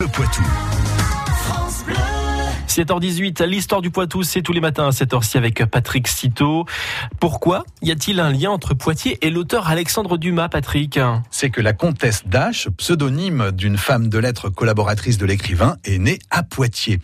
Le 0.00 0.06
Poitou. 0.06 0.77
7h18, 2.78 3.44
l'histoire 3.44 3.82
du 3.82 3.90
Poitou, 3.90 4.22
c'est 4.22 4.40
tous 4.40 4.52
les 4.52 4.60
matins 4.60 4.86
à 4.86 4.92
cette 4.92 5.12
heure-ci 5.12 5.36
avec 5.36 5.64
Patrick 5.64 6.06
Citeau. 6.06 6.64
Pourquoi 7.18 7.64
y 7.82 7.90
a-t-il 7.90 8.20
un 8.20 8.30
lien 8.30 8.52
entre 8.52 8.72
Poitiers 8.74 9.18
et 9.20 9.30
l'auteur 9.30 9.66
Alexandre 9.66 10.16
Dumas, 10.16 10.48
Patrick? 10.48 11.00
C'est 11.28 11.50
que 11.50 11.60
la 11.60 11.72
comtesse 11.72 12.22
d'Ache, 12.28 12.68
pseudonyme 12.76 13.50
d'une 13.50 13.76
femme 13.76 14.08
de 14.08 14.16
lettres 14.18 14.48
collaboratrice 14.48 15.18
de 15.18 15.26
l'écrivain, 15.26 15.76
est 15.82 15.98
née 15.98 16.20
à 16.30 16.44
Poitiers. 16.44 17.00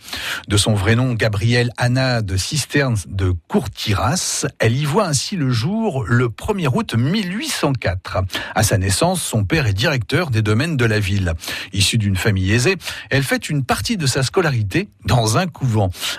De 0.47 0.55
son 0.55 0.75
vrai 0.75 0.95
nom, 0.95 1.11
Gabrielle 1.11 1.71
Anna 1.75 2.21
de 2.21 2.37
Cisternes 2.37 2.95
de 3.09 3.33
Courtiras, 3.49 4.45
elle 4.59 4.77
y 4.77 4.85
voit 4.85 5.07
ainsi 5.07 5.35
le 5.35 5.51
jour 5.51 6.05
le 6.07 6.29
1er 6.29 6.69
août 6.73 6.95
1804. 6.95 8.19
À 8.55 8.63
sa 8.63 8.77
naissance, 8.77 9.21
son 9.21 9.43
père 9.43 9.67
est 9.67 9.73
directeur 9.73 10.29
des 10.29 10.41
domaines 10.41 10.77
de 10.77 10.85
la 10.85 11.01
ville. 11.01 11.33
Issue 11.73 11.97
d'une 11.97 12.15
famille 12.15 12.53
aisée, 12.53 12.77
elle 13.09 13.23
fait 13.23 13.49
une 13.49 13.65
partie 13.65 13.97
de 13.97 14.07
sa 14.07 14.23
scolarité 14.23 14.87
dans 15.03 15.37
un 15.37 15.47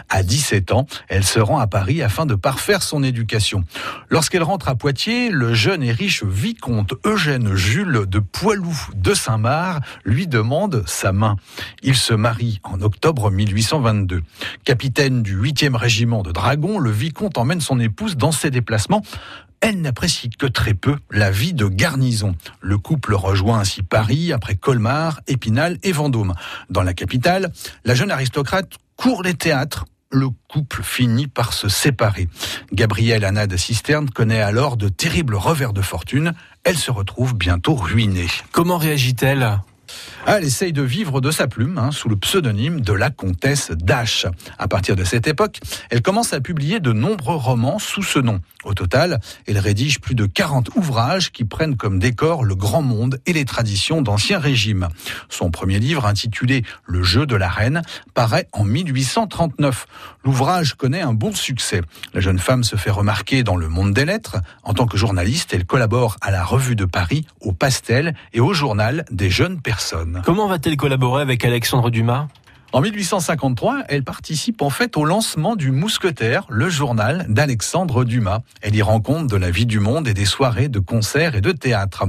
À 0.08 0.22
17 0.22 0.72
ans, 0.72 0.86
elle 1.08 1.24
se 1.24 1.38
rend 1.38 1.58
à 1.58 1.66
Paris 1.66 2.02
afin 2.02 2.26
de 2.26 2.34
parfaire 2.34 2.82
son 2.82 3.02
éducation. 3.02 3.64
Lorsqu'elle 4.08 4.42
rentre 4.42 4.68
à 4.68 4.74
Poitiers, 4.74 5.30
le 5.30 5.54
jeune 5.54 5.82
et 5.82 5.92
riche 5.92 6.24
vicomte 6.24 6.94
Eugène 7.04 7.54
Jules 7.54 8.04
de 8.06 8.18
Poilou 8.18 8.76
de 8.94 9.14
Saint-Marc 9.14 9.84
lui 10.04 10.26
demande 10.26 10.82
sa 10.86 11.12
main. 11.12 11.36
Il 11.82 11.96
se 11.96 12.14
marie 12.14 12.60
en 12.64 12.80
octobre 12.80 13.30
1822. 13.30 14.22
Capitaine 14.64 15.22
du 15.22 15.36
8e 15.40 15.76
régiment 15.76 16.22
de 16.22 16.32
dragons, 16.32 16.78
le 16.78 16.90
vicomte 16.90 17.38
emmène 17.38 17.60
son 17.60 17.80
épouse 17.80 18.16
dans 18.16 18.32
ses 18.32 18.50
déplacements 18.50 19.02
elle 19.60 19.80
n'apprécie 19.80 20.30
que 20.30 20.46
très 20.46 20.74
peu 20.74 20.96
la 21.10 21.30
vie 21.30 21.54
de 21.54 21.66
garnison. 21.66 22.34
Le 22.60 22.78
couple 22.78 23.14
rejoint 23.14 23.60
ainsi 23.60 23.82
Paris 23.82 24.32
après 24.32 24.54
Colmar, 24.54 25.20
Épinal 25.26 25.78
et 25.82 25.92
Vendôme. 25.92 26.34
Dans 26.70 26.82
la 26.82 26.94
capitale, 26.94 27.50
la 27.84 27.94
jeune 27.94 28.10
aristocrate 28.10 28.74
court 28.96 29.22
les 29.22 29.34
théâtres. 29.34 29.84
Le 30.10 30.28
couple 30.48 30.82
finit 30.82 31.26
par 31.26 31.52
se 31.52 31.68
séparer. 31.68 32.28
Gabrielle 32.72 33.24
Anna 33.24 33.46
de 33.46 33.56
Cisterne 33.56 34.08
connaît 34.08 34.40
alors 34.40 34.76
de 34.76 34.88
terribles 34.88 35.34
revers 35.34 35.72
de 35.72 35.82
fortune. 35.82 36.32
Elle 36.64 36.76
se 36.76 36.90
retrouve 36.90 37.34
bientôt 37.34 37.74
ruinée. 37.74 38.28
Comment 38.52 38.78
réagit-elle? 38.78 39.58
Elle 40.26 40.44
essaye 40.44 40.72
de 40.72 40.82
vivre 40.82 41.20
de 41.20 41.30
sa 41.30 41.46
plume 41.46 41.78
hein, 41.78 41.90
sous 41.90 42.08
le 42.08 42.16
pseudonyme 42.16 42.80
de 42.80 42.92
la 42.92 43.10
comtesse 43.10 43.70
d'Ache. 43.70 44.26
À 44.58 44.68
partir 44.68 44.96
de 44.96 45.04
cette 45.04 45.26
époque, 45.26 45.60
elle 45.90 46.02
commence 46.02 46.32
à 46.32 46.40
publier 46.40 46.80
de 46.80 46.92
nombreux 46.92 47.36
romans 47.36 47.78
sous 47.78 48.02
ce 48.02 48.18
nom. 48.18 48.40
Au 48.64 48.74
total, 48.74 49.20
elle 49.46 49.58
rédige 49.58 50.00
plus 50.00 50.16
de 50.16 50.26
40 50.26 50.74
ouvrages 50.74 51.30
qui 51.30 51.44
prennent 51.44 51.76
comme 51.76 52.00
décor 52.00 52.44
le 52.44 52.56
grand 52.56 52.82
monde 52.82 53.20
et 53.24 53.32
les 53.32 53.44
traditions 53.44 54.02
d'Ancien 54.02 54.40
Régime. 54.40 54.88
Son 55.28 55.52
premier 55.52 55.78
livre, 55.78 56.04
intitulé 56.04 56.64
Le 56.84 57.04
jeu 57.04 57.26
de 57.26 57.36
la 57.36 57.48
reine, 57.48 57.82
paraît 58.14 58.48
en 58.52 58.64
1839. 58.64 59.86
L'ouvrage 60.24 60.74
connaît 60.74 61.02
un 61.02 61.12
bon 61.12 61.32
succès. 61.32 61.80
La 62.12 62.20
jeune 62.20 62.40
femme 62.40 62.64
se 62.64 62.74
fait 62.74 62.90
remarquer 62.90 63.44
dans 63.44 63.56
le 63.56 63.68
monde 63.68 63.94
des 63.94 64.04
lettres. 64.04 64.38
En 64.64 64.74
tant 64.74 64.86
que 64.86 64.96
journaliste, 64.96 65.54
elle 65.54 65.64
collabore 65.64 66.16
à 66.20 66.32
la 66.32 66.44
Revue 66.44 66.74
de 66.74 66.84
Paris, 66.84 67.24
au 67.40 67.52
Pastel 67.52 68.14
et 68.32 68.40
au 68.40 68.52
journal 68.52 69.04
des 69.12 69.30
jeunes 69.30 69.60
personnes. 69.60 69.75
Comment 70.24 70.46
va-t-elle 70.46 70.76
collaborer 70.76 71.22
avec 71.22 71.44
Alexandre 71.44 71.90
Dumas? 71.90 72.28
En 72.76 72.82
1853, 72.82 73.84
elle 73.88 74.04
participe 74.04 74.60
en 74.60 74.68
fait 74.68 74.98
au 74.98 75.06
lancement 75.06 75.56
du 75.56 75.70
Mousquetaire, 75.70 76.44
le 76.50 76.68
journal 76.68 77.24
d'Alexandre 77.26 78.04
Dumas. 78.04 78.40
Elle 78.60 78.76
y 78.76 78.82
rend 78.82 79.00
compte 79.00 79.28
de 79.28 79.36
la 79.36 79.50
vie 79.50 79.64
du 79.64 79.80
monde 79.80 80.06
et 80.06 80.12
des 80.12 80.26
soirées 80.26 80.68
de 80.68 80.78
concerts 80.78 81.36
et 81.36 81.40
de 81.40 81.52
théâtre. 81.52 82.04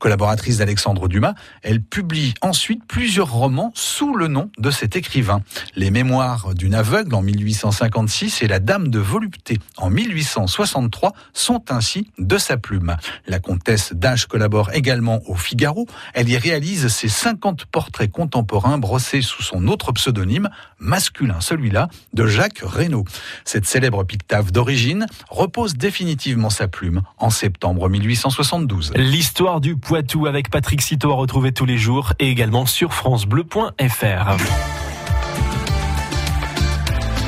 Collaboratrice 0.00 0.56
d'Alexandre 0.56 1.06
Dumas, 1.06 1.34
elle 1.62 1.80
publie 1.80 2.34
ensuite 2.40 2.84
plusieurs 2.88 3.30
romans 3.30 3.70
sous 3.76 4.16
le 4.16 4.26
nom 4.26 4.50
de 4.58 4.72
cet 4.72 4.96
écrivain. 4.96 5.42
Les 5.76 5.92
Mémoires 5.92 6.56
d'une 6.56 6.74
aveugle 6.74 7.14
en 7.14 7.22
1856 7.22 8.42
et 8.42 8.48
La 8.48 8.58
Dame 8.58 8.88
de 8.88 8.98
volupté 8.98 9.60
en 9.76 9.90
1863 9.90 11.12
sont 11.34 11.70
ainsi 11.70 12.08
de 12.18 12.36
sa 12.36 12.56
plume. 12.56 12.96
La 13.28 13.38
comtesse 13.38 13.92
d'Ache 13.92 14.26
collabore 14.26 14.72
également 14.72 15.20
au 15.26 15.36
Figaro. 15.36 15.86
Elle 16.14 16.28
y 16.28 16.36
réalise 16.36 16.88
ses 16.88 17.08
50 17.08 17.66
portraits 17.66 18.10
contemporains 18.10 18.78
brossés 18.78 19.22
sous 19.22 19.44
son 19.44 19.68
autre 19.68 19.92
pseudonyme 20.00 20.48
masculin, 20.78 21.40
celui-là 21.40 21.88
de 22.14 22.26
Jacques 22.26 22.62
Reynaud. 22.62 23.04
Cette 23.44 23.66
célèbre 23.66 24.02
pictave 24.04 24.50
d'origine 24.50 25.06
repose 25.28 25.74
définitivement 25.74 26.48
sa 26.48 26.68
plume 26.68 27.02
en 27.18 27.28
septembre 27.28 27.90
1872. 27.90 28.92
L'histoire 28.96 29.60
du 29.60 29.76
Poitou 29.76 30.26
avec 30.26 30.48
Patrick 30.48 30.80
Citeau 30.80 31.12
à 31.12 31.16
retrouver 31.16 31.52
tous 31.52 31.66
les 31.66 31.76
jours 31.76 32.14
et 32.18 32.30
également 32.30 32.64
sur 32.64 32.94
francebleu.fr. 32.94 34.36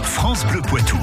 France 0.02 0.46
Bleu 0.46 0.62
Poitou. 0.62 0.98